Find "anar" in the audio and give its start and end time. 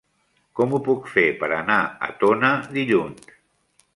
1.59-1.77